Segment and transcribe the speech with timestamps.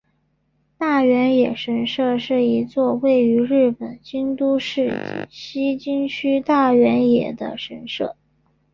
[0.79, 8.15] 大原野神社是一座位于日本京都市西京区大原野的神社。